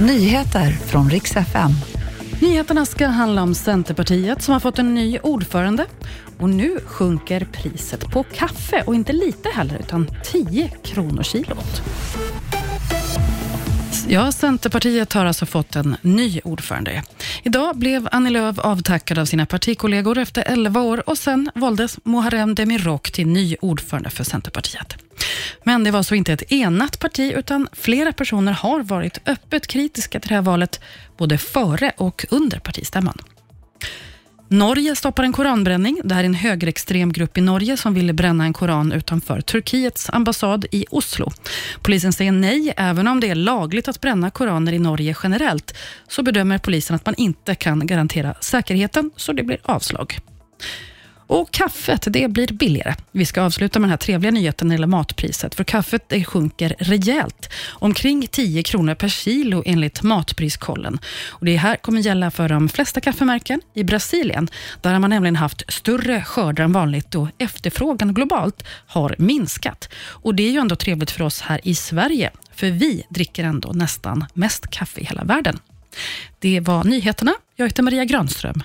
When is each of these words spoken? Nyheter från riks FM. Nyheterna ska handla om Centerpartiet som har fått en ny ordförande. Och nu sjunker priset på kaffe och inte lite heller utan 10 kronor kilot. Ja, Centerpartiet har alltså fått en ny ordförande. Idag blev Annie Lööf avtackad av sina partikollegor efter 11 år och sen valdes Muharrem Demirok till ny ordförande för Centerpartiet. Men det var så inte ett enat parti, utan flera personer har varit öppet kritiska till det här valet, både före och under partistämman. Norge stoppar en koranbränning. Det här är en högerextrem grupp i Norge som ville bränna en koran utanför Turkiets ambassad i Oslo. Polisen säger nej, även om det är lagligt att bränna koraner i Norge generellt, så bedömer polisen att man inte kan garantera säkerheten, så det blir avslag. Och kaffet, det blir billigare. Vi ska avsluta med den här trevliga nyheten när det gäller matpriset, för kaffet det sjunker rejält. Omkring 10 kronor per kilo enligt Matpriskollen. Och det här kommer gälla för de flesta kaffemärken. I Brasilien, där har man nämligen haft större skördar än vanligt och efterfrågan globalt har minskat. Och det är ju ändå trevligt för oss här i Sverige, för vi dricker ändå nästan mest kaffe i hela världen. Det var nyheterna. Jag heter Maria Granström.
Nyheter 0.00 0.70
från 0.70 1.10
riks 1.10 1.36
FM. 1.36 1.70
Nyheterna 2.40 2.86
ska 2.86 3.06
handla 3.06 3.42
om 3.42 3.54
Centerpartiet 3.54 4.42
som 4.42 4.52
har 4.52 4.60
fått 4.60 4.78
en 4.78 4.94
ny 4.94 5.18
ordförande. 5.18 5.86
Och 6.38 6.48
nu 6.48 6.80
sjunker 6.84 7.48
priset 7.52 8.10
på 8.10 8.22
kaffe 8.22 8.82
och 8.86 8.94
inte 8.94 9.12
lite 9.12 9.48
heller 9.48 9.78
utan 9.80 10.10
10 10.24 10.68
kronor 10.68 11.22
kilot. 11.22 11.82
Ja, 14.10 14.32
Centerpartiet 14.32 15.12
har 15.12 15.24
alltså 15.24 15.46
fått 15.46 15.76
en 15.76 15.96
ny 16.02 16.40
ordförande. 16.44 17.02
Idag 17.42 17.76
blev 17.76 18.08
Annie 18.12 18.30
Lööf 18.30 18.58
avtackad 18.58 19.18
av 19.18 19.24
sina 19.24 19.46
partikollegor 19.46 20.18
efter 20.18 20.44
11 20.46 20.80
år 20.80 21.08
och 21.08 21.18
sen 21.18 21.50
valdes 21.54 21.98
Muharrem 22.04 22.54
Demirok 22.54 23.10
till 23.10 23.26
ny 23.26 23.56
ordförande 23.60 24.10
för 24.10 24.24
Centerpartiet. 24.24 24.96
Men 25.64 25.84
det 25.84 25.90
var 25.90 26.02
så 26.02 26.14
inte 26.14 26.32
ett 26.32 26.52
enat 26.52 26.98
parti, 26.98 27.32
utan 27.36 27.68
flera 27.72 28.12
personer 28.12 28.52
har 28.52 28.82
varit 28.82 29.18
öppet 29.26 29.66
kritiska 29.66 30.20
till 30.20 30.28
det 30.28 30.34
här 30.34 30.42
valet, 30.42 30.80
både 31.16 31.38
före 31.38 31.92
och 31.96 32.26
under 32.30 32.58
partistämman. 32.58 33.18
Norge 34.50 34.96
stoppar 34.96 35.24
en 35.24 35.32
koranbränning. 35.32 36.00
Det 36.04 36.14
här 36.14 36.20
är 36.20 36.26
en 36.26 36.34
högerextrem 36.34 37.12
grupp 37.12 37.38
i 37.38 37.40
Norge 37.40 37.76
som 37.76 37.94
ville 37.94 38.12
bränna 38.12 38.44
en 38.44 38.52
koran 38.52 38.92
utanför 38.92 39.40
Turkiets 39.40 40.10
ambassad 40.10 40.66
i 40.70 40.84
Oslo. 40.90 41.30
Polisen 41.82 42.12
säger 42.12 42.32
nej, 42.32 42.74
även 42.76 43.08
om 43.08 43.20
det 43.20 43.28
är 43.28 43.34
lagligt 43.34 43.88
att 43.88 44.00
bränna 44.00 44.30
koraner 44.30 44.72
i 44.72 44.78
Norge 44.78 45.14
generellt, 45.22 45.76
så 46.08 46.22
bedömer 46.22 46.58
polisen 46.58 46.96
att 46.96 47.06
man 47.06 47.14
inte 47.14 47.54
kan 47.54 47.86
garantera 47.86 48.34
säkerheten, 48.40 49.10
så 49.16 49.32
det 49.32 49.42
blir 49.42 49.58
avslag. 49.62 50.18
Och 51.28 51.50
kaffet, 51.50 52.06
det 52.10 52.28
blir 52.28 52.52
billigare. 52.52 52.94
Vi 53.12 53.26
ska 53.26 53.42
avsluta 53.42 53.78
med 53.78 53.86
den 53.86 53.90
här 53.90 53.96
trevliga 53.96 54.30
nyheten 54.30 54.68
när 54.68 54.74
det 54.74 54.76
gäller 54.76 54.86
matpriset, 54.86 55.54
för 55.54 55.64
kaffet 55.64 56.08
det 56.08 56.24
sjunker 56.24 56.74
rejält. 56.78 57.52
Omkring 57.68 58.26
10 58.26 58.62
kronor 58.62 58.94
per 58.94 59.08
kilo 59.08 59.62
enligt 59.66 60.02
Matpriskollen. 60.02 60.98
Och 61.28 61.46
det 61.46 61.56
här 61.56 61.76
kommer 61.76 62.00
gälla 62.00 62.30
för 62.30 62.48
de 62.48 62.68
flesta 62.68 63.00
kaffemärken. 63.00 63.60
I 63.74 63.84
Brasilien, 63.84 64.48
där 64.80 64.92
har 64.92 64.98
man 64.98 65.10
nämligen 65.10 65.36
haft 65.36 65.72
större 65.72 66.22
skördar 66.22 66.64
än 66.64 66.72
vanligt 66.72 67.14
och 67.14 67.28
efterfrågan 67.38 68.14
globalt 68.14 68.64
har 68.86 69.14
minskat. 69.18 69.88
Och 69.98 70.34
det 70.34 70.42
är 70.42 70.50
ju 70.50 70.58
ändå 70.58 70.76
trevligt 70.76 71.10
för 71.10 71.24
oss 71.24 71.40
här 71.40 71.60
i 71.62 71.74
Sverige, 71.74 72.30
för 72.54 72.70
vi 72.70 73.04
dricker 73.10 73.44
ändå 73.44 73.72
nästan 73.72 74.24
mest 74.34 74.70
kaffe 74.70 75.00
i 75.00 75.04
hela 75.04 75.24
världen. 75.24 75.58
Det 76.38 76.60
var 76.60 76.84
nyheterna. 76.84 77.32
Jag 77.56 77.66
heter 77.66 77.82
Maria 77.82 78.04
Granström. 78.04 78.62